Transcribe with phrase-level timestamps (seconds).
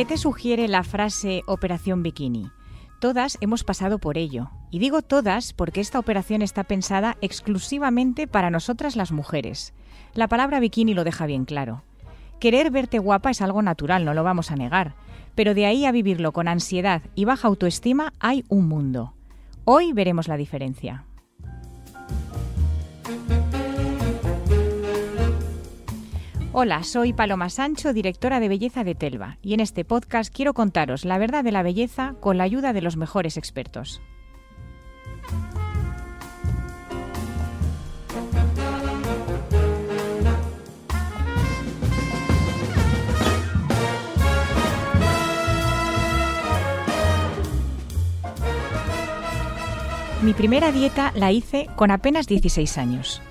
[0.00, 2.50] ¿Qué te sugiere la frase Operación Bikini?
[3.02, 4.50] Todas hemos pasado por ello.
[4.70, 9.74] Y digo todas porque esta operación está pensada exclusivamente para nosotras las mujeres.
[10.14, 11.82] La palabra bikini lo deja bien claro.
[12.38, 14.94] Querer verte guapa es algo natural, no lo vamos a negar.
[15.34, 19.12] Pero de ahí a vivirlo con ansiedad y baja autoestima hay un mundo.
[19.66, 21.04] Hoy veremos la diferencia.
[26.52, 31.04] Hola, soy Paloma Sancho, directora de belleza de Telva, y en este podcast quiero contaros
[31.04, 34.02] la verdad de la belleza con la ayuda de los mejores expertos.
[50.22, 53.22] Mi primera dieta la hice con apenas 16 años.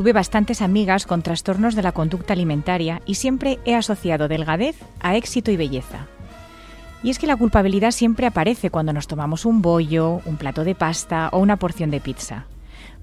[0.00, 5.14] Tuve bastantes amigas con trastornos de la conducta alimentaria y siempre he asociado delgadez a
[5.14, 6.06] éxito y belleza.
[7.02, 10.74] Y es que la culpabilidad siempre aparece cuando nos tomamos un bollo, un plato de
[10.74, 12.46] pasta o una porción de pizza.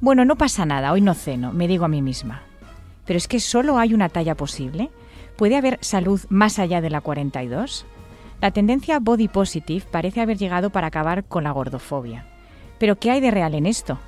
[0.01, 2.41] Bueno, no pasa nada, hoy no ceno, me digo a mí misma.
[3.05, 4.89] Pero es que solo hay una talla posible.
[5.35, 7.85] ¿Puede haber salud más allá de la 42?
[8.41, 12.25] La tendencia body positive parece haber llegado para acabar con la gordofobia.
[12.79, 13.99] Pero ¿qué hay de real en esto?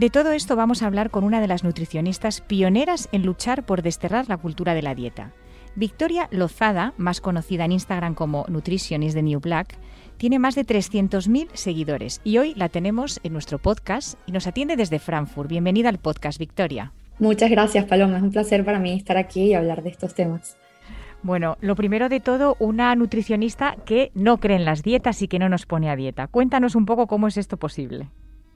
[0.00, 3.82] De todo esto vamos a hablar con una de las nutricionistas pioneras en luchar por
[3.82, 5.34] desterrar la cultura de la dieta.
[5.76, 9.76] Victoria Lozada, más conocida en Instagram como Nutritionist de New Black,
[10.16, 14.74] tiene más de 300.000 seguidores y hoy la tenemos en nuestro podcast y nos atiende
[14.74, 15.50] desde Frankfurt.
[15.50, 16.94] Bienvenida al podcast, Victoria.
[17.18, 18.16] Muchas gracias, Paloma.
[18.16, 20.56] Es un placer para mí estar aquí y hablar de estos temas.
[21.22, 25.38] Bueno, lo primero de todo, una nutricionista que no cree en las dietas y que
[25.38, 26.26] no nos pone a dieta.
[26.26, 28.08] Cuéntanos un poco cómo es esto posible.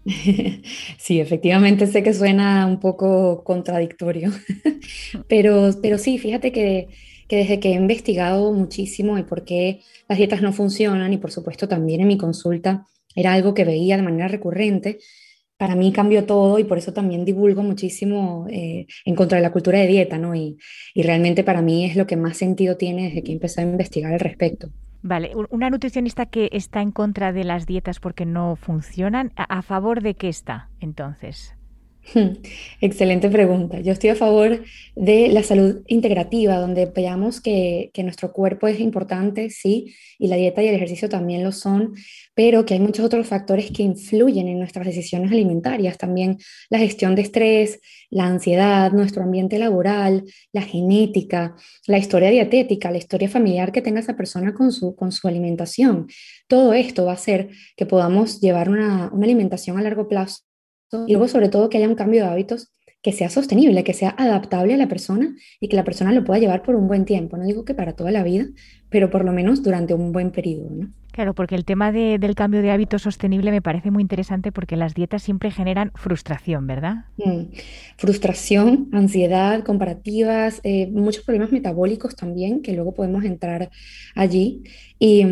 [0.99, 4.31] Sí, efectivamente sé que suena un poco contradictorio,
[5.29, 6.89] pero, pero sí, fíjate que,
[7.29, 11.33] que desde que he investigado muchísimo el por qué las dietas no funcionan y por
[11.33, 14.99] supuesto también en mi consulta era algo que veía de manera recurrente,
[15.57, 19.53] para mí cambió todo y por eso también divulgo muchísimo eh, en contra de la
[19.53, 20.35] cultura de dieta, ¿no?
[20.35, 20.59] Y,
[20.95, 24.13] y realmente para mí es lo que más sentido tiene desde que empecé a investigar
[24.13, 24.71] al respecto.
[25.07, 30.03] Vale, una nutricionista que está en contra de las dietas porque no funcionan, ¿a favor
[30.03, 31.55] de qué está entonces?
[32.81, 33.81] Excelente pregunta.
[33.81, 34.65] Yo estoy a favor
[34.97, 40.37] de la salud integrativa, donde veamos que, que, nuestro cuerpo es importante, sí, y la
[40.37, 41.93] dieta y el ejercicio también lo son,
[42.35, 47.15] pero que hay muchos otros factores que influyen en nuestras decisiones alimentarias, también la gestión
[47.15, 47.81] de estrés,
[48.11, 51.55] la ansiedad, nuestro ambiente laboral, la genética,
[51.87, 56.09] la historia dietética, la historia familiar que tenga esa persona con su, con su alimentación.
[56.49, 60.43] Todo esto va a hacer que podamos llevar una, una alimentación a largo plazo
[61.07, 62.71] y luego sobre todo que haya un cambio de hábitos
[63.05, 66.41] que sea sostenible, que sea adaptable a la persona y que la persona lo pueda
[66.41, 67.37] llevar por un buen tiempo.
[67.37, 68.47] No digo que para toda la vida,
[68.89, 70.71] pero por lo menos durante un buen periodo.
[70.71, 70.89] ¿no?
[71.13, 74.77] Claro, porque el tema de, del cambio de hábitos sostenible me parece muy interesante porque
[74.77, 77.05] las dietas siempre generan frustración, ¿verdad?
[77.19, 77.53] Mm.
[77.99, 83.71] Frustración, ansiedad, comparativas, eh, muchos problemas metabólicos también, que luego podemos entrar
[84.15, 84.63] allí.
[84.99, 85.27] Y,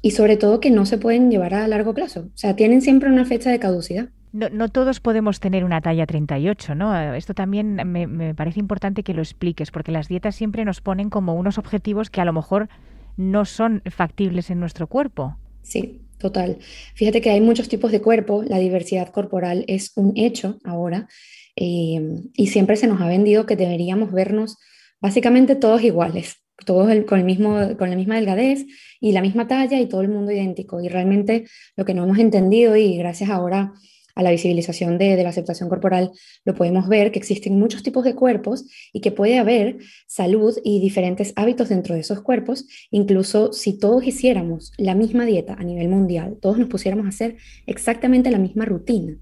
[0.00, 2.20] y sobre todo que no se pueden llevar a largo plazo.
[2.34, 4.08] O sea, tienen siempre una fecha de caducidad.
[4.34, 7.14] No, todos podemos tener una talla 38, ¿no?
[7.14, 11.34] Esto también me, parece importante que lo expliques, porque las dietas siempre nos ponen como
[11.34, 12.68] unos objetivos que a lo mejor
[13.16, 15.36] no son factibles en nuestro cuerpo.
[15.62, 16.58] Sí, total.
[16.96, 21.06] Fíjate que hay muchos tipos de cuerpo, la diversidad corporal es un hecho ahora,
[21.54, 22.02] eh,
[22.34, 24.58] y siempre se nos ha vendido que deberíamos vernos
[25.00, 28.66] básicamente todos iguales, todos con, el mismo, con la misma delgadez
[28.98, 30.80] y la misma talla y todo el mundo idéntico.
[30.80, 31.44] Y realmente
[31.76, 33.72] lo que no hemos entendido, y gracias ahora
[34.14, 36.12] a la visibilización de, de, la aceptación corporal,
[36.44, 40.80] lo podemos ver que existen muchos tipos de cuerpos y que puede haber salud y
[40.80, 45.88] diferentes hábitos dentro de esos cuerpos, incluso si todos hiciéramos la misma dieta a nivel
[45.88, 49.18] mundial, todos nos pusiéramos a hacer exactamente la misma rutina,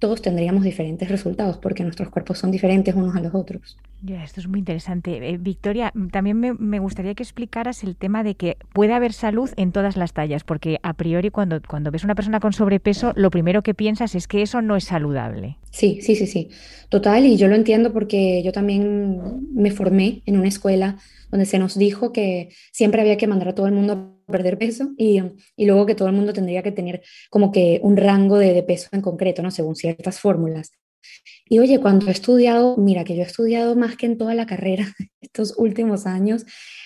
[0.00, 3.76] todos tendríamos diferentes resultados porque nuestros cuerpos son diferentes unos a los otros.
[4.08, 5.28] esto es muy interesante.
[5.28, 9.70] Eh, Victoria, también me, gustaría que explicaras el tema de que puede haber salud en
[9.70, 13.62] todas las tallas, porque a priori cuando, cuando ves una persona con sobrepeso, lo primero
[13.62, 15.58] que piensas es que eso no es saludable.
[15.70, 16.48] Sí, sí, sí, sí.
[16.88, 20.96] Total, y yo lo entiendo porque yo también me formé en una escuela
[21.30, 24.58] donde se nos dijo que siempre había que mandar a todo el mundo a perder
[24.58, 25.20] peso y,
[25.56, 28.62] y luego que todo el mundo tendría que tener como que un rango de, de
[28.62, 29.50] peso en concreto, ¿no?
[29.50, 30.72] Según ciertas fórmulas.
[31.48, 34.46] Y oye, cuando he estudiado, mira que yo he estudiado más que en toda la
[34.46, 34.86] carrera
[35.20, 36.44] estos últimos años,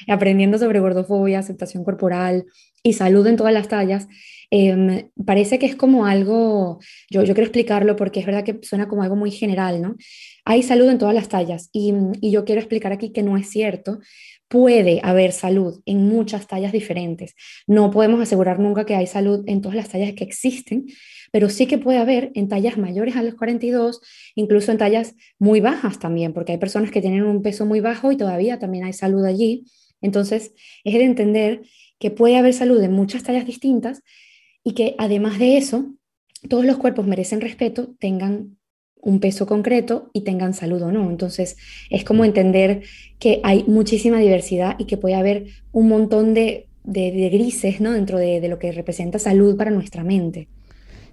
[0.08, 2.46] aprendiendo sobre gordofobia, aceptación corporal
[2.82, 4.06] y salud en todas las tallas,
[4.50, 6.78] em, parece que es como algo,
[7.10, 9.96] yo, yo quiero explicarlo porque es verdad que suena como algo muy general, ¿no?
[10.44, 13.48] Hay salud en todas las tallas y, y yo quiero explicar aquí que no es
[13.48, 14.00] cierto,
[14.54, 17.34] puede haber salud en muchas tallas diferentes.
[17.66, 20.86] No podemos asegurar nunca que hay salud en todas las tallas que existen,
[21.32, 24.00] pero sí que puede haber en tallas mayores a los 42,
[24.36, 28.12] incluso en tallas muy bajas también, porque hay personas que tienen un peso muy bajo
[28.12, 29.64] y todavía también hay salud allí.
[30.00, 30.52] Entonces,
[30.84, 31.62] es de entender
[31.98, 34.02] que puede haber salud en muchas tallas distintas
[34.62, 35.96] y que además de eso,
[36.48, 38.56] todos los cuerpos merecen respeto, tengan
[39.04, 41.08] un peso concreto y tengan salud o no.
[41.10, 41.56] Entonces,
[41.90, 42.82] es como entender
[43.18, 47.92] que hay muchísima diversidad y que puede haber un montón de, grises ¿no?
[47.92, 50.48] dentro de, de, lo que representa salud para nuestra mente.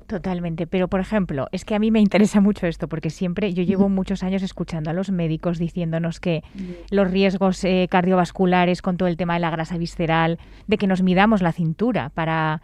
[0.07, 3.63] Totalmente, pero por ejemplo, es que a mí me interesa mucho esto porque siempre yo
[3.63, 6.44] llevo muchos años escuchando a los médicos diciéndonos que
[6.89, 10.37] los riesgos eh, cardiovasculares con todo el tema de la grasa visceral,
[10.67, 12.61] de que nos midamos la cintura para,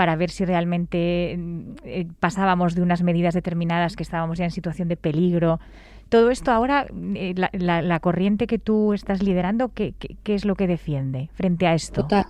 [0.00, 4.50] para ver si realmente mm, eh, pasábamos de unas medidas determinadas que estábamos ya en
[4.50, 5.60] situación de peligro.
[6.08, 6.86] Todo esto ahora,
[7.16, 9.92] eh, la, corriente que tú estás liderando, ¿qué,
[10.22, 12.00] ¿qué, es lo que defiende frente a esto?
[12.00, 12.24] Total.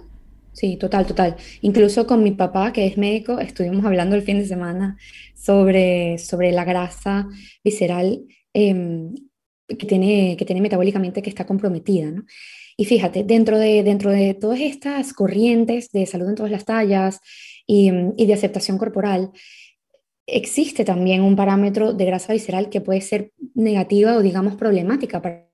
[0.50, 1.36] Sí, total, total.
[1.60, 4.96] Incluso con mi papá, que es médico, estuvimos hablando el fin de semana
[5.36, 7.28] sobre, sobre la grasa
[7.62, 8.20] visceral
[8.52, 9.14] em,
[9.68, 12.24] que, tiene, que tiene metabólicamente que está comprometida, ¿no?
[12.80, 17.20] Y fíjate, dentro de, dentro de todas estas corrientes de salud en todas las tallas
[17.72, 19.30] y, de aceptación corporal,
[20.26, 25.48] existe también un parámetro de grasa visceral que puede ser negativa o digamos problemática para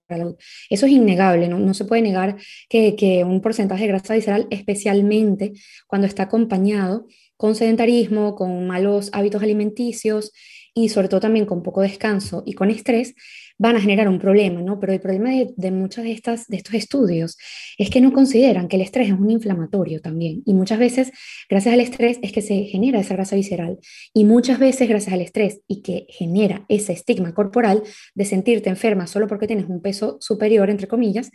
[0.71, 1.59] eso es innegable, ¿no?
[1.59, 2.37] no se puede negar
[2.69, 5.53] que, que, un porcentaje de grasa visceral, especialmente
[5.89, 10.33] cuando está acompañado con sedentarismo, con malos hábitos alimenticios
[10.75, 13.17] y sobre todo también con poco descanso y con estrés,
[13.59, 14.79] van a generar un problema, ¿no?
[14.79, 17.37] Pero el problema de, de muchos de, estas, de estos estudios
[17.79, 20.43] es que no consideran que el estrés es un inflamatorio también.
[20.45, 21.13] Y muchas veces,
[21.49, 23.79] gracias al estrés, es que se genera esa grasa visceral.
[24.13, 27.83] Y muchas veces, gracias al estrés y que genera ese estigma corporal
[28.15, 31.31] de sentirte enferma solo porque tienes un peso superior, entre comillas,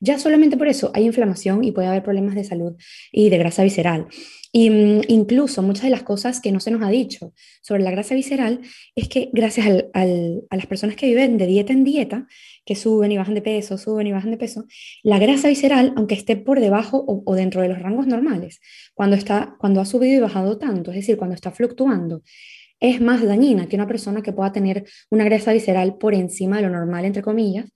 [0.00, 2.74] ya solamente por eso hay inflamación y puede haber problemas de salud
[3.12, 4.06] y de grasa visceral.
[4.52, 7.90] Y mm, incluso muchas de las cosas que no se nos ha dicho sobre la
[7.90, 8.60] grasa visceral
[8.94, 12.26] es que gracias a las personas que viven de dieta en dieta,
[12.64, 14.64] que suben y bajan de peso, suben y bajan de peso,
[15.02, 18.60] la grasa visceral, aunque esté por debajo o, dentro de los rangos normales,
[18.94, 22.22] cuando, está, cuando ha subido y bajado tanto, es decir, cuando está fluctuando,
[22.80, 26.62] es más dañina que una persona que pueda tener una grasa visceral por encima de
[26.62, 27.66] lo normal, entre comillas,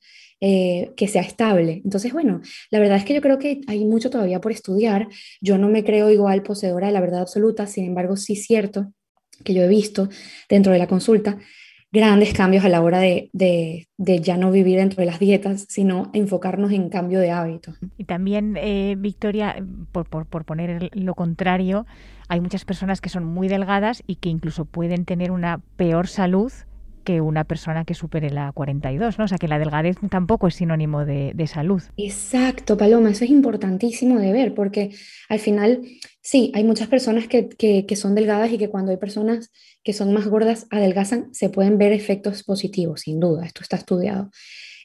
[0.41, 1.83] eh, que sea estable.
[1.85, 2.41] Entonces, bueno,
[2.71, 5.09] la verdad es que yo creo que hay mucho todavía por estudiar.
[5.41, 8.93] Yo no me creo igual poseedora de la verdad absoluta, sin embargo, sí es cierto
[9.45, 10.09] que yo he visto
[10.49, 11.39] dentro de la consulta
[11.93, 16.73] grandes cambios a la hora de, ya no vivir dentro de las dietas, sino enfocarnos
[16.73, 17.79] en cambio de hábitos.
[17.99, 19.57] Y también, eh, Victoria,
[19.93, 21.87] por, por, por, poner lo contrario,
[22.29, 26.53] hay muchas personas que son muy delgadas y que incluso pueden tener una peor salud
[27.01, 29.25] que una persona que supere la 42, ¿no?
[29.25, 31.83] O sea, que la delgadez tampoco es sinónimo de, salud.
[31.97, 34.91] Exacto, Paloma, eso es importantísimo de ver, porque
[35.29, 35.83] al final,
[36.21, 39.51] sí, hay muchas personas que, que, son delgadas y que cuando hay personas
[39.83, 44.31] que son más gordas adelgazan, se pueden ver efectos positivos, sin duda, esto está estudiado.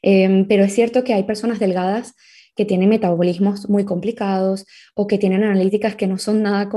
[0.02, 2.16] Em, pero es cierto que hay personas delgadas
[2.56, 6.70] que tienen metabolismos muy complicados o que tienen analíticas que no son nada,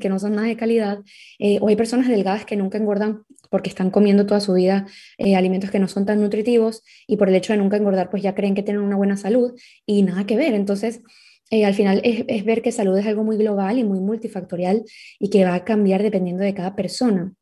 [0.00, 0.98] que no son nada de calidad,
[1.38, 4.86] eh, o hay personas delgadas que nunca engordan porque están comiendo toda su vida
[5.18, 8.22] eh, alimentos que no son tan nutritivos y por el hecho de nunca engordar, pues
[8.22, 10.54] ya creen que tienen una buena salud y nada que ver.
[10.54, 11.02] Entonces,
[11.50, 14.84] eh, al final es, es, ver que salud es algo muy global y muy multifactorial
[15.20, 17.32] y que va a cambiar dependiendo de cada persona.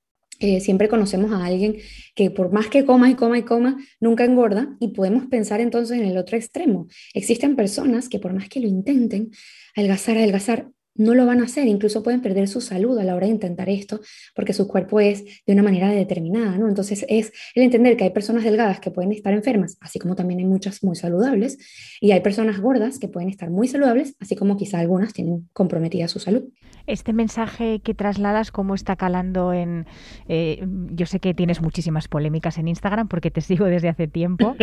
[0.45, 1.79] Eh, siempre conocemos a alguien
[2.15, 5.99] que por más que coma y coma y coma, nunca engorda y podemos pensar entonces
[5.99, 6.87] en el otro extremo.
[7.15, 9.31] Existen personas que por más que lo intenten,
[9.75, 13.27] adelgazar, adelgazar, no lo van a hacer, incluso pueden perder su salud a la hora
[13.27, 14.03] de intentar esto,
[14.35, 16.69] porque su cuerpo es de una manera determinada, ¿no?
[16.69, 20.41] Entonces es el entender que hay personas delgadas que pueden estar enfermas, así como también
[20.41, 21.57] hay muchas muy saludables,
[22.03, 26.07] y hay personas gordas que pueden estar muy saludables, así como quizá algunas tienen comprometida
[26.07, 26.45] su salud.
[26.87, 29.87] Este mensaje que trasladas, ¿cómo está calando en...
[30.29, 34.55] Eh, yo sé que tienes muchísimas polémicas en Instagram porque te sigo desde hace tiempo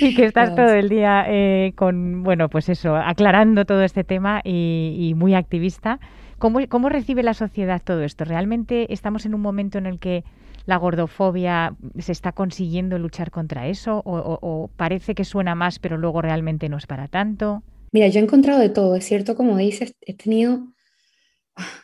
[0.00, 4.40] y que estás todo el día eh, con, bueno, pues eso, aclarando todo este tema
[4.44, 6.00] y, muy activista.
[6.38, 8.24] ¿Cómo, ¿Cómo recibe la sociedad todo esto?
[8.24, 10.24] ¿Realmente estamos en un momento en el que
[10.66, 16.22] la gordofobia se está consiguiendo luchar contra eso o, parece que suena más pero luego
[16.22, 17.62] realmente no es para tanto?
[17.92, 20.66] Mira, yo he encontrado de todo, es cierto, como dices, he tenido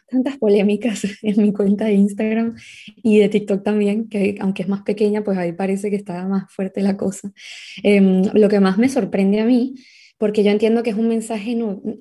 [0.09, 2.57] tantas polémicas en mi cuenta de Instagram
[3.03, 6.53] y de TikTok también, que aunque es más pequeña, pues ahí parece que está más
[6.53, 7.33] fuerte la cosa.
[7.83, 9.75] Em, lo que más me sorprende a mí,
[10.19, 11.57] porque yo entiendo que es un mensaje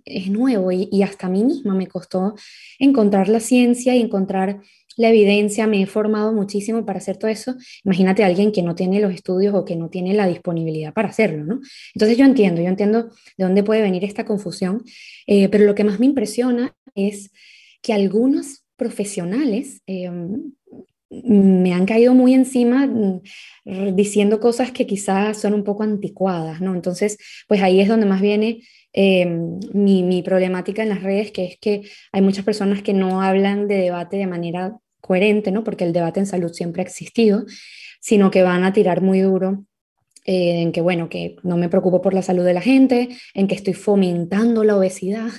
[0.05, 2.33] es nuevo y, y, hasta a mí misma me costó
[2.79, 4.62] encontrar la ciencia y encontrar
[4.97, 7.55] la evidencia, me he formado muchísimo para hacer todo eso.
[7.86, 11.09] Imagínate a alguien que no tiene los estudios o que no tiene la disponibilidad para
[11.09, 11.62] hacerlo, ¿no?
[11.93, 13.03] Entonces yo entiendo, yo entiendo
[13.38, 14.83] de dónde puede venir esta confusión,
[15.27, 17.31] eh, pero lo que más me impresiona es
[17.81, 20.10] que algunos profesionales eh,
[21.10, 23.22] me han caído muy encima mm,
[23.96, 26.75] diciendo cosas que quizás son un poco anticuadas, ¿no?
[26.75, 27.17] Entonces,
[27.48, 28.62] pues ahí es donde más viene
[28.93, 29.25] eh,
[29.74, 33.67] mi, mi, problemática en las redes, que es que hay muchas personas que no hablan
[33.67, 35.63] de debate de manera coherente, ¿no?
[35.63, 37.46] Porque el debate en salud siempre ha existido,
[38.00, 39.65] sino que van a tirar muy duro
[40.25, 43.48] eh, en que, bueno, que no me preocupo por la salud de la gente, en
[43.48, 45.29] que estoy fomentando la obesidad,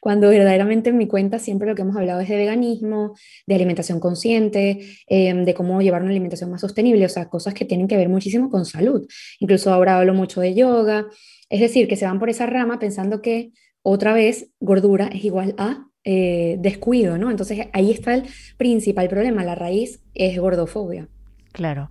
[0.00, 3.14] cuando verdaderamente en mi cuenta siempre lo que hemos hablado es de veganismo,
[3.46, 7.64] de alimentación consciente, em, de cómo llevar una alimentación más sostenible, o sea, cosas que
[7.64, 9.06] tienen que ver muchísimo con salud.
[9.38, 11.06] Incluso ahora hablo mucho de yoga,
[11.48, 13.52] es decir, que se van por esa rama pensando que
[13.82, 17.30] otra vez gordura es igual a eh, descuido, ¿no?
[17.30, 18.24] Entonces ahí está el
[18.56, 21.08] principal problema, la raíz es gordofobia.
[21.52, 21.90] Claro.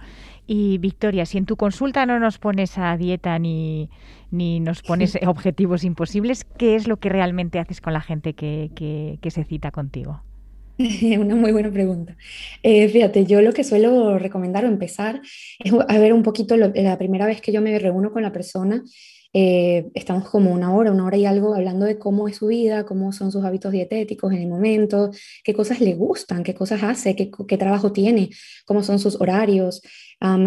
[0.52, 3.88] Y Victoria, si en tu consulta no nos pones a dieta ni,
[4.32, 8.72] ni nos pones objetivos imposibles, ¿qué es lo que realmente haces con la gente que,
[9.22, 10.24] que, se cita contigo?
[11.20, 12.18] Una muy buena pregunta.
[12.64, 15.22] Eh, fíjate, yo lo que suelo recomendar o empezar
[15.60, 18.84] es a ver un poquito la primera vez que yo me reúno con la persona
[19.32, 22.86] eh, estamos como una hora, una hora y algo hablando de cómo es su vida,
[22.86, 25.12] cómo son sus hábitos dietéticos en el momento,
[25.44, 28.30] qué cosas le gustan, qué cosas hace, qué, qué trabajo tiene,
[28.66, 29.82] cómo son sus horarios,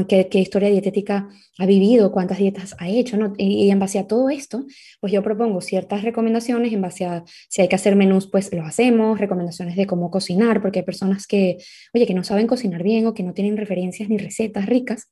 [0.08, 3.34] qué, qué, historia dietética ha vivido, cuántas dietas ha hecho, ¿no?
[3.38, 4.66] Y, y, en base a todo esto,
[5.00, 8.64] pues yo propongo ciertas recomendaciones, en base a si hay que hacer menús, pues lo
[8.64, 11.58] hacemos, recomendaciones de cómo cocinar, porque hay personas que,
[11.94, 15.08] oye, que no saben cocinar bien o que no tienen referencias ni recetas ricas,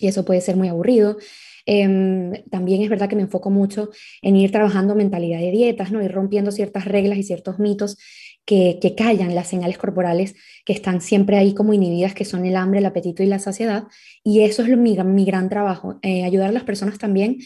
[0.00, 1.18] y eso puede ser muy aburrido.
[1.66, 3.90] Em, también es verdad que me enfoco mucho
[4.20, 6.02] en ir trabajando mentalidad de dietas, ¿no?
[6.02, 7.98] ir rompiendo ciertas reglas y ciertos mitos
[8.44, 12.56] que, que, callan las señales corporales que están siempre ahí como inhibidas, que son el
[12.56, 13.84] hambre, el apetito y la saciedad.
[14.24, 17.38] Y eso es lo, mi, mi gran trabajo, eh, ayudar a las personas también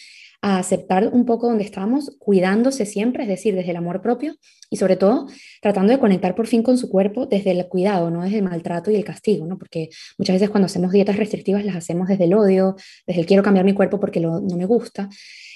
[0.42, 4.36] a aceptar un poco donde estamos, cuidándose siempre, es decir, desde el amor propio
[4.70, 5.26] y sobre todo
[5.66, 8.92] tratando de conectar por fin con su cuerpo desde el cuidado, no desde el maltrato
[8.92, 9.58] y el castigo, ¿no?
[9.58, 13.42] Porque muchas veces cuando hacemos dietas restrictivas las hacemos desde el odio, desde el quiero
[13.42, 15.08] cambiar mi cuerpo porque no me gusta.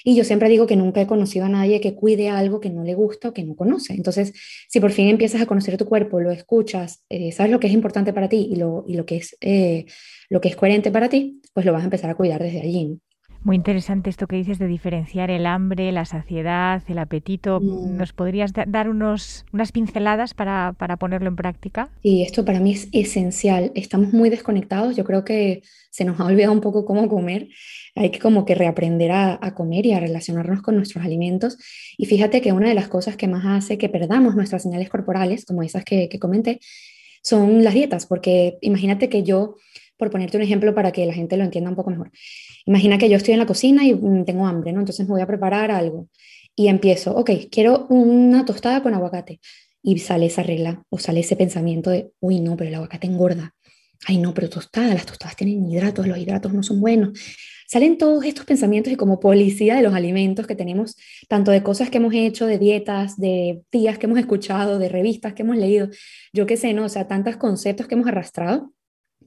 [0.03, 2.83] Y yo siempre digo que nunca he conocido a nadie que cuide algo que no
[2.83, 3.93] le gusta o que no conoce.
[3.93, 4.33] Entonces,
[4.67, 7.73] si por fin empiezas a conocer tu cuerpo, lo escuchas, eh, sabes lo que es
[7.73, 9.85] importante para ti y lo, y lo, que es, eh,
[10.29, 12.99] lo que es coherente para ti, pues lo vas a empezar a cuidar desde allí.
[13.43, 17.59] Muy interesante esto que dices de diferenciar el hambre, la saciedad, el apetito.
[17.59, 17.97] Mm.
[17.97, 21.89] ¿Nos podrías dar unos, unas pinceladas para, para, ponerlo en práctica?
[22.03, 23.71] Sí, esto para mí es esencial.
[23.73, 24.95] Estamos muy desconectados.
[24.95, 27.47] Yo creo que se nos ha olvidado un poco cómo comer.
[27.95, 31.57] Hay que como que reaprender a, a comer y a relacionarnos con nuestros alimentos.
[31.97, 35.45] Y fíjate que una de las cosas que más hace que perdamos nuestras señales corporales,
[35.45, 36.59] como esas que, que comenté,
[37.23, 38.05] son las dietas.
[38.05, 39.55] Porque imagínate que yo
[40.01, 42.09] por ponerte un ejemplo para que la gente lo entienda un poco mejor.
[42.65, 44.79] Imagina que yo estoy en la cocina y mm, tengo hambre, ¿no?
[44.79, 46.07] Entonces me voy a preparar algo
[46.55, 49.39] y empiezo, ok, quiero una tostada con aguacate.
[49.83, 53.53] Y sale esa regla o sale ese pensamiento de, uy, no, pero el aguacate engorda.
[54.07, 57.11] Ay, no, pero tostada, las tostadas tienen hidratos, los hidratos no son buenos.
[57.67, 60.95] Salen todos estos pensamientos y como policía de los alimentos que tenemos,
[61.29, 65.35] tanto de cosas que hemos hecho, de dietas, de tías que hemos escuchado, de revistas
[65.35, 65.89] que hemos leído,
[66.33, 66.85] yo qué sé, ¿no?
[66.85, 68.73] O sea, tantos conceptos que hemos arrastrado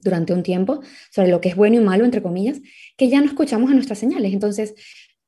[0.05, 0.79] durante un tiempo
[1.11, 2.61] sobre lo que es bueno y malo, entre comillas,
[2.95, 4.31] que ya no escuchamos a nuestras señales.
[4.31, 4.75] Entonces,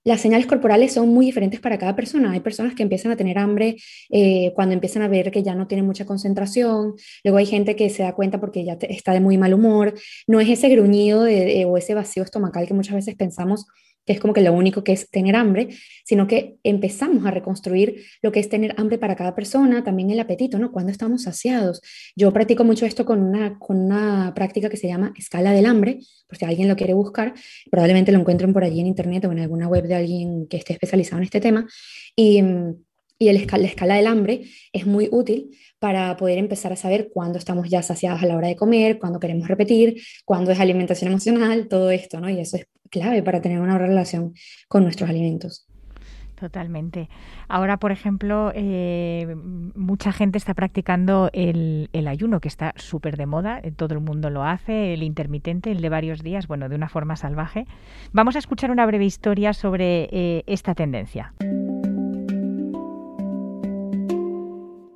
[0.06, 2.32] las señales corporales son muy diferentes para cada persona.
[2.32, 3.76] Hay personas que empiezan a tener hambre
[4.10, 6.94] eh, cuando empiezan a ver que ya no tienen mucha concentración.
[7.26, 9.96] Luego hay gente que se da cuenta porque ya está de muy mal humor.
[10.26, 13.66] No es ese gruñido o ese vacío estomacal que muchas veces pensamos
[14.08, 15.68] que es como que lo único que es tener hambre,
[16.06, 20.20] sino que empezamos a reconstruir lo que es tener hambre para cada persona, también el
[20.20, 20.72] apetito, ¿no?
[20.72, 21.82] Cuando estamos saciados.
[22.16, 26.00] Yo practico mucho esto con una, con una práctica que se llama escala del hambre,
[26.28, 27.34] por si alguien lo quiere buscar,
[27.70, 30.74] probablemente lo encuentren por allí en internet o en alguna web de alguien que esté
[30.74, 31.68] especializado en este tema.
[32.16, 32.42] Y
[33.20, 35.50] Y el, la escala del hambre es muy útil
[35.80, 39.20] para poder empezar a saber cuándo estamos ya saciados a la hora de comer, cuándo
[39.20, 42.30] queremos repetir, cuándo es alimentación emocional, todo esto, ¿no?
[42.30, 44.34] Y eso es clave para tener una relación
[44.68, 45.68] con nuestros alimentos.
[46.40, 47.10] Totalmente.
[47.48, 49.36] Ahora, por ejemplo, eh,
[49.76, 54.30] mucha gente está practicando el, ayuno, que está súper de moda, eh, todo el mundo
[54.30, 57.66] lo hace, el intermitente, el de varios días, bueno, de una forma salvaje.
[58.14, 61.34] Vamos a escuchar una breve historia sobre eh, esta tendencia.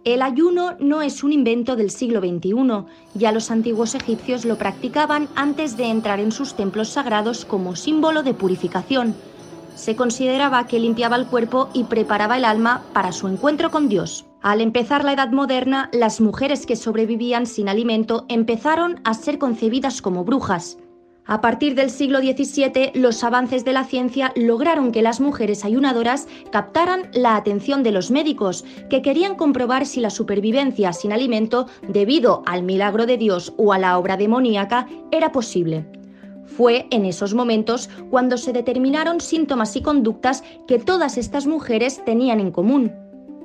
[0.04, 5.28] El ayuno no es un invento del siglo XXI, ya los antiguos egipcios lo practicaban
[5.36, 9.14] antes de entrar en sus templos sagrados como símbolo de purificación.
[9.76, 14.26] Se consideraba que limpiaba el cuerpo y preparaba el alma para su encuentro con Dios.
[14.42, 20.02] Al empezar la Edad Moderna, las mujeres que sobrevivían sin alimento empezaron a ser concebidas
[20.02, 20.80] como brujas.
[21.32, 26.28] A partir del siglo XVII, los avances de la ciencia lograron que las mujeres ayunadoras
[26.52, 32.44] captaran la atención de los médicos, que querían comprobar si la supervivencia sin alimento, debido
[32.46, 35.86] al milagro de Dios o a la obra demoníaca, era posible.
[36.44, 42.42] Fue en esos momentos cuando se determinaron síntomas y conductas que todas estas mujeres tenían
[42.42, 42.92] en común.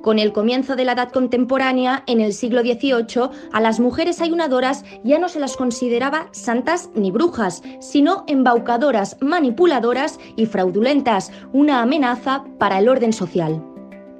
[0.07, 4.85] Con el comienzo de la edad contemporánea, en el siglo XVIII, a las mujeres ayunadoras
[5.03, 12.45] ya no se las consideraba santas ni brujas, sino embaucadoras, manipuladoras y fraudulentas, una amenaza
[12.57, 13.61] para el orden social.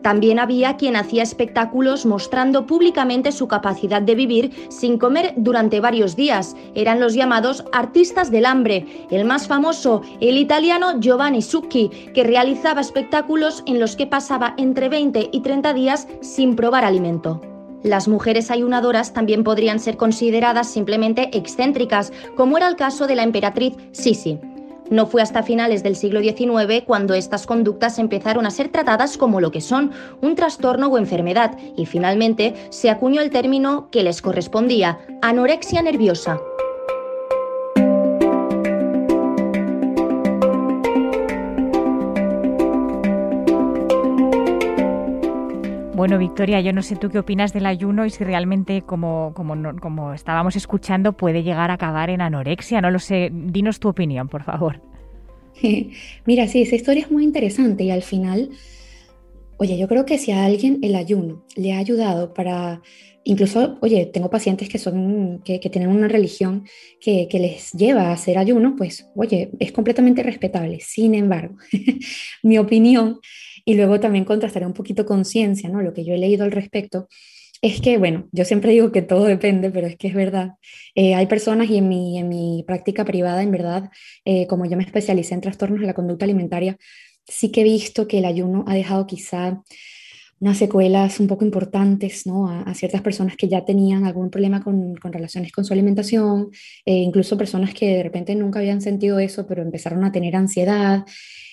[0.01, 6.15] También había quien hacía espectáculos mostrando públicamente su capacidad de vivir sin comer durante varios
[6.15, 6.55] días.
[6.75, 8.85] Eran los llamados artistas del hambre.
[9.11, 14.89] El más famoso, el italiano Giovanni Succhi, que realizaba espectáculos en los que pasaba entre
[14.89, 17.41] 20 y 30 días sin probar alimento.
[17.83, 23.23] Las mujeres ayunadoras también podrían ser consideradas simplemente excéntricas, como era el caso de la
[23.23, 24.39] emperatriz Sisi.
[24.89, 29.41] No fue hasta finales del siglo XIX cuando estas conductas empezaron a ser tratadas como
[29.41, 29.91] lo que son,
[30.21, 36.39] un trastorno o enfermedad, y finalmente se acuñó el término que les correspondía, anorexia nerviosa.
[45.97, 49.55] Bueno, Victoria, yo no sé tú qué opinas del ayuno y si realmente, como, como,
[49.81, 52.81] como estábamos escuchando, puede llegar a acabar en anorexia.
[52.81, 53.31] No lo sé.
[53.33, 54.79] Dinos tu opinión, por favor.
[56.27, 58.51] Mira, sí, esa historia es muy interesante y al final,
[59.57, 62.83] oye, yo creo que si a alguien el ayuno le ha ayudado para,
[63.23, 66.67] incluso, oye, tengo pacientes que son, que, que tienen una religión
[67.01, 70.79] que, que, les lleva a hacer ayuno, pues, oye, es completamente respetable.
[70.79, 71.55] Sin embargo,
[72.43, 73.19] mi opinión
[73.67, 75.81] y luego también contrastaré un poquito con ciencia, ¿no?
[75.81, 77.09] Lo que yo he leído al respecto
[77.61, 80.51] es que, bueno, yo siempre digo que todo depende, pero es que es verdad.
[80.95, 83.89] Eh, hay personas y en mi, en mi práctica privada, en verdad,
[84.23, 86.77] eh, como yo me especialicé en trastornos de la conducta alimentaria,
[87.27, 89.61] sí que he visto que el ayuno ha dejado quizá
[90.39, 92.49] unas secuelas un poco importantes ¿no?
[92.49, 96.49] a, ciertas personas que ya tenían algún problema con, con relaciones con su alimentación,
[96.85, 101.05] eh, incluso personas que de repente nunca habían sentido eso, pero empezaron a tener ansiedad.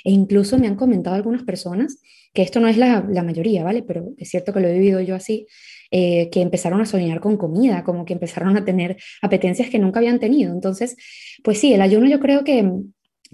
[0.04, 1.98] E incluso me han comentado algunas personas,
[2.34, 3.82] que esto no es la, mayoría, ¿vale?
[3.82, 5.46] Pero es cierto que lo he vivido yo así,
[5.90, 10.00] eh, que empezaron a soñar con comida, como que empezaron a tener apetencias que nunca
[10.00, 10.52] habían tenido.
[10.52, 10.96] Entonces,
[11.42, 12.70] pues sí, el ayuno yo creo que,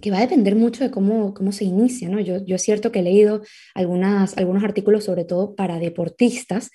[0.01, 2.21] que va a depender mucho de cómo, cómo se inicia, ¿no?
[2.21, 3.43] Yo, yo es cierto que he leído
[3.75, 6.71] algunas, algunos artículos, sobre todo para deportistas,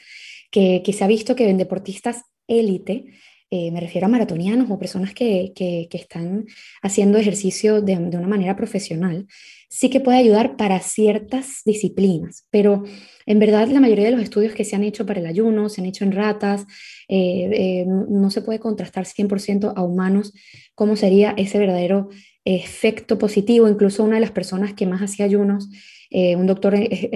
[0.51, 3.05] que, que se ha visto que en deportistas élite,
[3.51, 6.45] eh, me refiero a maratonianos o personas que, que, que están
[6.81, 9.27] haciendo ejercicio de, de, una manera profesional,
[9.69, 12.83] sí que puede ayudar para ciertas disciplinas, pero
[13.25, 15.81] en verdad la mayoría de los estudios que se han hecho para el ayuno, se
[15.81, 16.65] han hecho en ratas,
[17.07, 20.33] eh, eh, no, se puede contrastar 100% a humanos
[20.73, 22.09] cómo sería ese verdadero
[22.45, 23.67] efecto positivo.
[23.67, 25.69] Incluso una de las personas que más hacía ayunos,
[26.09, 26.75] eh, un doctor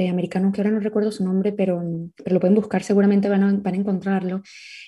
[0.09, 1.81] americano que ahora no recuerdo su nombre, pero,
[2.25, 4.41] lo pueden buscar, seguramente van a, encontrarlo,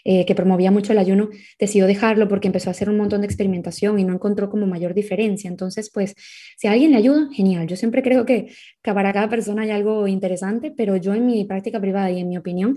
[0.03, 3.99] que promovía mucho el ayuno, decidió dejarlo porque empezó a hacer un montón de experimentación
[3.99, 5.47] y no encontró como mayor diferencia.
[5.47, 6.15] Entonces, pues,
[6.57, 7.67] si a alguien le ayuda, genial.
[7.67, 8.47] Yo siempre creo que
[8.81, 12.37] para cada persona hay algo interesante, pero yo en mi práctica privada y en mi
[12.37, 12.75] opinión,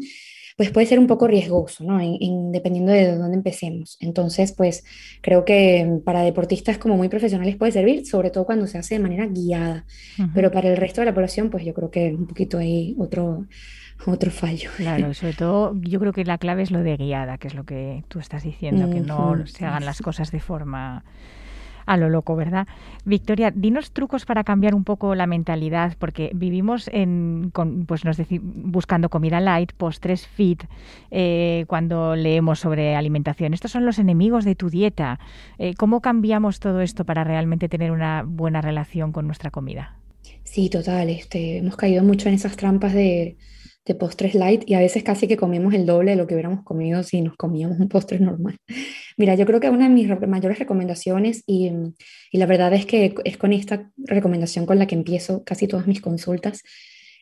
[0.57, 2.01] pues puede ser un poco riesgoso, ¿no?
[2.01, 3.97] En, dependiendo de dónde empecemos.
[4.01, 4.85] Entonces, pues
[5.21, 9.01] creo que para deportistas como muy profesionales puede servir, sobre todo cuando se hace de
[9.01, 9.85] manera guiada.
[10.33, 13.47] Pero para el resto de la población, pues yo creo que un poquito hay otro,
[14.07, 14.71] otro fallo.
[14.77, 17.65] Claro, sobre todo yo creo que la clave es lo de guiada, que es lo
[17.65, 21.05] que tú estás diciendo, que no se hagan las cosas de forma
[21.87, 22.67] a lo loco, ¿verdad?
[23.05, 27.53] Victoria, dinos trucos para cambiar un poco la mentalidad, porque vivimos en,
[27.87, 30.65] pues nos buscando comida light, postres fit,
[31.11, 33.55] eh, cuando leemos sobre alimentación.
[33.55, 35.19] Estos son los enemigos de tu dieta.
[35.59, 39.97] Eh, ¿Cómo cambiamos todo esto para realmente tener una buena relación con nuestra comida?
[40.45, 41.11] Sí, total.
[41.11, 43.37] Este, hemos caído mucho en esas trampas de,
[43.87, 46.65] de postres light y a veces casi que comemos el doble de lo que hubiéramos
[46.65, 48.57] comido si nos comíamos un postre normal.
[49.17, 51.71] Mira, yo creo que una de mis mayores recomendaciones y,
[52.31, 55.87] y la verdad es que es con esta recomendación con la que empiezo casi todas
[55.87, 56.63] mis consultas,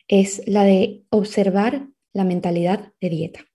[0.07, 3.45] es la de observar la mentalidad de dieta.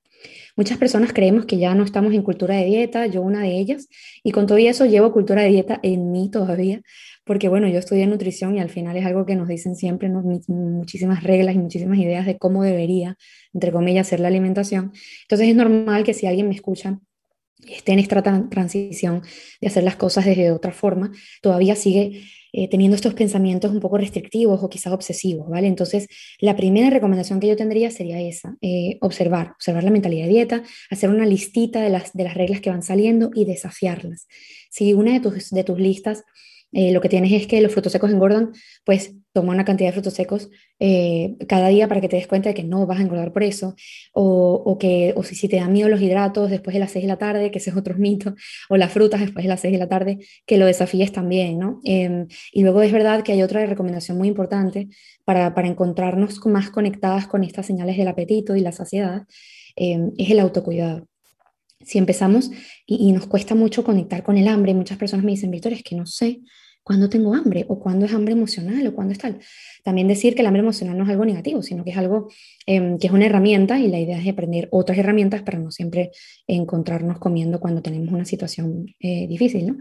[0.59, 3.89] Muchas personas creemos que ya no estamos en cultura de dieta, yo una de ellas,
[4.25, 6.83] y con todo eso llevo cultura de dieta en mí todavía,
[7.23, 11.23] porque bueno, yo estudié nutrición y al final es algo que nos dicen siempre muchísimas
[11.23, 13.17] reglas y muchísimas ideas de cómo debería,
[13.55, 14.91] entre comillas, ser la alimentación.
[15.23, 16.99] Entonces es normal que si alguien me escucha
[17.67, 19.23] esté en esta transición
[19.61, 21.11] de hacer las cosas desde otra forma,
[21.43, 25.67] todavía sigue eh, teniendo estos pensamientos un poco restrictivos o quizás obsesivos, ¿vale?
[25.67, 26.09] Entonces,
[26.41, 30.63] la primera recomendación que yo tendría sería esa, eh, observar, observar la mentalidad de dieta,
[30.91, 34.27] hacer una listita de las, de las reglas que van saliendo y desafiarlas.
[34.71, 36.25] Si una de tus, de tus listas
[36.73, 38.53] eh, lo que tienes es que los frutos secos engordan,
[38.85, 42.49] pues toma una cantidad de frutos secos eh, cada día para que te des cuenta
[42.49, 43.77] de que no vas a engordar por eso,
[44.13, 47.09] o, que o si, si, te dan miedo los hidratos después de las 6 de
[47.09, 48.35] la tarde, que ese es otro mito,
[48.69, 51.81] o las frutas después de las 6 de la tarde, que lo desafíes también, ¿no?
[51.85, 54.89] Em, y luego es verdad que hay otra recomendación muy importante
[55.25, 59.23] para, para encontrarnos más conectadas con estas señales del apetito y la saciedad,
[59.77, 61.07] em, es el autocuidado
[61.85, 62.51] si empezamos
[62.87, 65.95] y, nos cuesta mucho conectar con el hambre, muchas personas me dicen, Víctor, es que
[65.95, 66.41] no sé
[66.89, 69.41] cuándo tengo hambre o cuándo es hambre emocional o cuándo es tal.
[69.85, 72.31] También decir que el hambre emocional no es algo negativo, sino que es algo
[72.65, 76.13] em, que es una herramienta y la idea es aprender otras herramientas para no siempre
[76.47, 79.67] encontrarnos comiendo cuando tenemos una situación eh, difícil.
[79.67, 79.77] ¿no?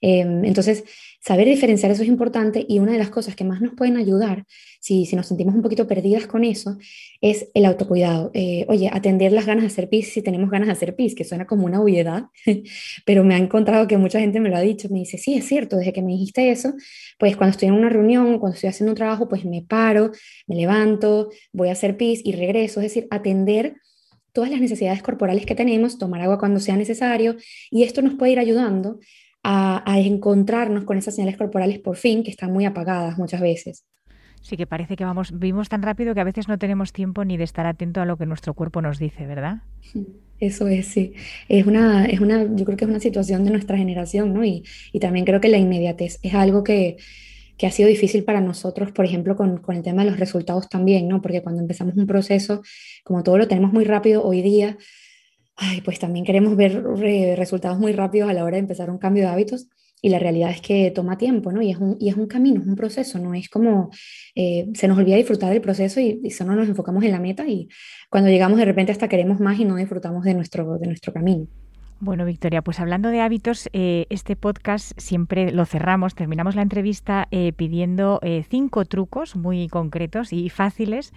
[0.00, 0.84] Em, entonces,
[1.20, 4.46] saber diferenciar eso es importante y una de las cosas que más nos pueden ayudar
[4.82, 6.76] si, nos sentimos un poquito perdidas con eso,
[7.20, 8.32] es el autocuidado.
[8.34, 11.22] Eh, oye, atender las ganas de hacer pis si tenemos ganas de hacer pis, que
[11.22, 12.24] suena como una obviedad,
[13.06, 15.46] pero me ha encontrado que mucha gente me lo ha dicho, me dice, sí, es
[15.46, 16.74] cierto, desde que me dijiste eso,
[17.16, 20.10] pues cuando estoy en una reunión, cuando estoy haciendo un trabajo, pues me paro,
[20.48, 23.76] me levanto, voy a hacer pis y regreso, es decir, atender
[24.32, 27.36] todas las necesidades corporales que tenemos, tomar agua cuando sea necesario,
[27.70, 28.98] y esto nos puede ir ayudando
[29.44, 33.84] a, a, encontrarnos con esas señales corporales por fin, que están muy apagadas muchas veces.
[34.42, 37.36] Sí, que parece que vamos, vivimos tan rápido que a veces no tenemos tiempo ni
[37.36, 39.62] de estar atento a lo que nuestro cuerpo nos dice, ¿verdad?
[40.40, 41.12] Eso es, sí.
[41.48, 44.44] Es una, es una, yo creo que es una situación de nuestra generación, ¿no?
[44.44, 46.96] Y, y también creo que la inmediatez es algo que,
[47.56, 50.68] que ha sido difícil para nosotros, por ejemplo, con, con, el tema de los resultados
[50.68, 51.22] también, ¿no?
[51.22, 52.62] Porque cuando empezamos un proceso,
[53.04, 54.76] como todo lo tenemos muy rápido hoy día,
[55.54, 56.82] ay, pues también queremos ver
[57.36, 59.68] resultados muy rápidos a la hora de empezar un cambio de hábitos
[60.04, 61.62] y la realidad es que toma tiempo, ¿no?
[61.62, 63.90] Y es un, y es un camino, es un proceso, no es como
[64.34, 67.68] eh, se nos olvida disfrutar del proceso y, solo nos enfocamos en la meta y
[68.10, 71.46] cuando llegamos de repente hasta queremos más y no disfrutamos de nuestro, de nuestro camino.
[72.00, 77.28] Bueno, Victoria, pues hablando de hábitos, eh, este podcast siempre lo cerramos, terminamos la entrevista
[77.30, 81.12] eh, pidiendo cinco trucos muy concretos y fáciles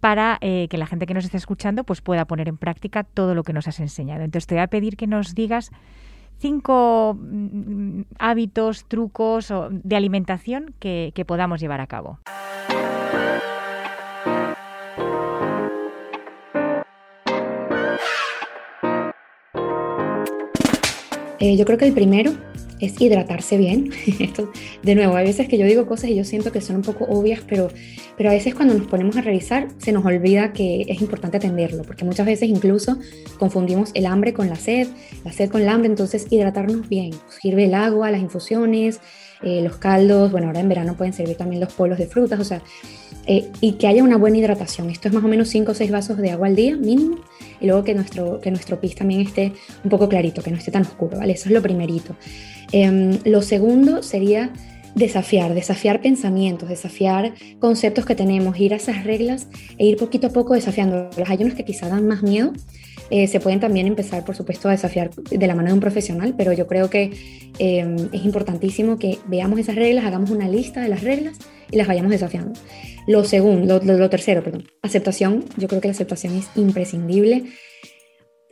[0.00, 3.44] para que la gente que nos esté escuchando pues pueda poner en práctica todo lo
[3.44, 4.24] que nos has enseñado.
[4.24, 5.70] Entonces te voy a pedir que nos digas
[6.42, 12.18] cinco mm, hábitos, trucos de alimentación que, podamos llevar a cabo.
[21.38, 22.32] Eh, yo creo que el primero
[22.86, 23.90] es hidratarse bien.
[24.18, 24.50] Esto,
[24.82, 27.04] de nuevo, hay veces que yo digo cosas y yo siento que son un poco
[27.04, 27.68] obvias, pero,
[28.16, 31.82] pero a veces cuando nos ponemos a revisar se nos olvida que es importante atenderlo,
[31.82, 32.98] porque muchas veces incluso
[33.38, 34.88] confundimos el hambre con la sed,
[35.24, 37.12] la sed con el hambre, entonces hidratarnos bien.
[37.40, 39.00] Sirve el agua, las infusiones,
[39.42, 42.44] eh, los caldos, bueno, ahora en verano pueden servir también los polos de frutas, o
[42.44, 42.62] sea,
[43.26, 44.90] eh, y que haya una buena hidratación.
[44.90, 47.18] Esto es más o menos 5 o 6 vasos de agua al día mínimo
[47.60, 49.52] y luego que nuestro, que nuestro pis también esté
[49.84, 51.34] un poco clarito, que no esté tan oscuro, ¿vale?
[51.34, 52.16] Eso es lo primerito.
[52.72, 54.52] Eh, lo segundo sería
[54.94, 60.30] desafiar, desafiar pensamientos, desafiar conceptos que tenemos, ir a esas reglas e ir poquito a
[60.30, 61.16] poco desafiándolos.
[61.28, 62.52] Hay unos que quizá dan más miedo,
[63.14, 66.34] eh, se pueden también empezar, por supuesto, a desafiar de la mano de un profesional,
[66.34, 67.10] pero yo creo que
[67.58, 71.36] eh, es importantísimo que veamos esas reglas, hagamos una lista de las reglas
[71.70, 72.58] y las vayamos desafiando.
[73.06, 75.44] Lo segundo, lo, lo tercero, perdón, aceptación.
[75.58, 77.44] Yo creo que la aceptación es imprescindible.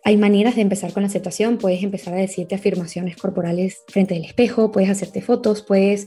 [0.05, 1.57] Hay maneras de empezar con la aceptación.
[1.57, 6.07] Puedes empezar a decirte afirmaciones corporales frente al espejo, puedes hacerte fotos, puedes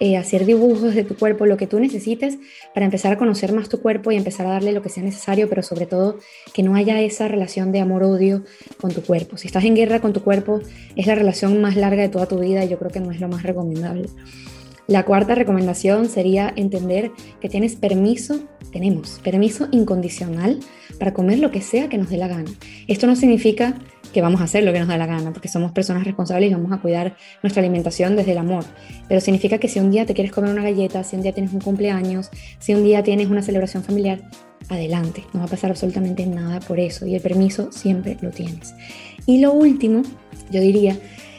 [0.00, 2.38] eh, hacer dibujos de tu cuerpo, lo que tú necesites
[2.74, 5.48] para empezar a conocer más tu cuerpo y empezar a darle lo que sea necesario,
[5.48, 6.18] pero sobre todo
[6.52, 8.42] que no haya esa relación de amor-odio
[8.80, 9.36] con tu cuerpo.
[9.36, 10.60] Si estás en guerra con tu cuerpo,
[10.96, 13.20] es la relación más larga de toda tu vida y yo creo que no es
[13.20, 14.08] lo más recomendable.
[14.86, 20.60] La cuarta recomendación sería entender que tienes permiso, tenemos permiso incondicional
[20.98, 22.50] para comer lo que sea que nos dé la gana.
[22.86, 23.78] Esto no significa
[24.14, 26.54] que vamos a hacer lo que nos da la gana, porque somos personas responsables y
[26.54, 28.64] vamos a cuidar nuestra alimentación desde el amor.
[29.08, 31.52] Pero significa que si un día te quieres comer una galleta, si un día tienes
[31.52, 34.22] un cumpleaños, si un día tienes una celebración familiar,
[34.70, 38.74] adelante, no va a pasar absolutamente nada por eso y el permiso siempre lo tienes.
[39.26, 40.02] Y lo último,
[40.50, 40.96] yo diría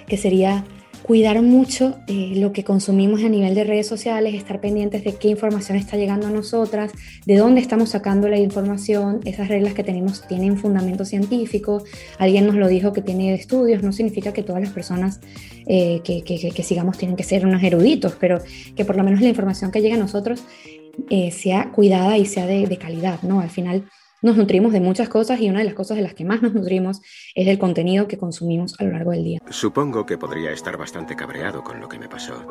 [0.08, 0.64] que sería
[1.06, 5.28] cuidar mucho eh, lo que consumimos a nivel de redes sociales, estar pendientes de qué
[5.28, 6.92] información está llegando a nosotras,
[7.28, 11.84] de dónde estamos sacando la información, esas reglas que tenemos tienen fundamento científico,
[12.18, 15.20] alguien nos lo dijo que tiene estudios, no significa que todas las personas
[15.68, 18.42] eh, que, que, sigamos tienen que ser unos eruditos, pero
[18.76, 20.44] que por lo menos la información que llega a nosotros
[21.12, 23.42] eh, sea cuidada y sea de, de calidad, ¿no?
[23.42, 23.84] Al final
[24.22, 26.54] nos nutrimos de muchas cosas y una de las cosas de las que más nos
[26.54, 27.02] nutrimos
[27.34, 29.40] es del contenido que consumimos a lo largo del día.
[29.50, 32.46] Supongo que podría estar bastante cabreado con lo que me pasó,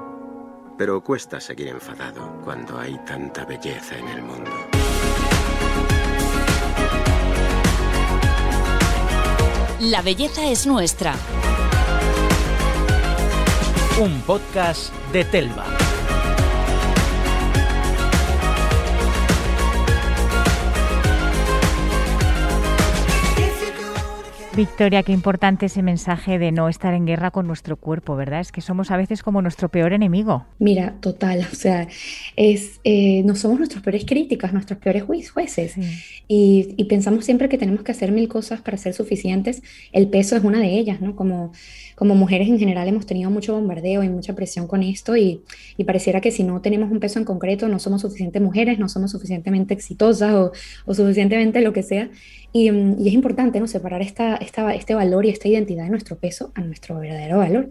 [0.79, 4.51] pero cuesta seguir enfadado cuando hay tanta belleza en el mundo.
[9.81, 11.15] La belleza es nuestra.
[14.01, 15.74] Un podcast de Telva.
[24.57, 28.39] Victoria, qué importante ese mensaje de no estar en guerra con nuestro cuerpo, ¿verdad?
[28.39, 30.47] Es que somos a veces como nuestro peor enemigo.
[30.61, 31.89] Mira, total, o sea,
[32.37, 35.75] es, eh, no somos nuestros peores críticos, nuestros peores jueces.
[36.29, 39.61] Y, y, pensamos siempre que tenemos que hacer mil cosas para ser suficientes.
[39.93, 41.17] El peso es una de ellas, ¿no?
[41.17, 41.53] Como,
[42.05, 45.41] como mujeres en general hemos tenido mucho bombardeo y mucha presión con esto y,
[45.87, 49.11] pareciera que si no tenemos un peso en concreto no somos suficientes mujeres, no somos
[49.11, 50.53] suficientemente exitosas o,
[50.93, 52.11] suficientemente lo que sea.
[52.53, 53.67] Y, es importante ¿no?
[53.67, 57.71] separar esta, este valor y esta identidad de nuestro peso a nuestro verdadero valor.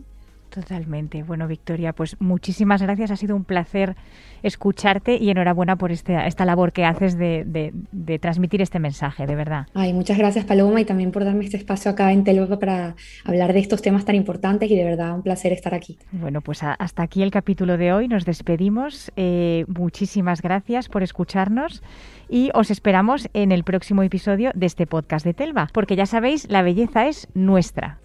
[0.53, 1.23] Totalmente.
[1.23, 3.09] Bueno, Victoria, pues muchísimas gracias.
[3.09, 3.95] Ha sido un placer
[4.43, 7.43] escucharte y enhorabuena por este, esta labor que haces de,
[7.91, 9.65] de, transmitir este mensaje, de verdad.
[9.73, 13.53] Ay, muchas gracias, Paloma, y también por darme este espacio acá en Telva para hablar
[13.53, 15.97] de estos temas tan importantes y de verdad un placer estar aquí.
[16.11, 18.07] Bueno, pues hasta aquí el capítulo de hoy.
[18.07, 19.11] Nos despedimos.
[19.15, 21.81] Eh, muchísimas gracias por escucharnos
[22.29, 26.47] y os esperamos en el próximo episodio de este podcast de Telva, porque ya sabéis,
[26.47, 27.97] la belleza es nuestra.